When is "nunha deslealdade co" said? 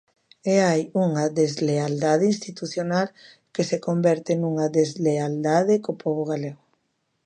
4.35-5.91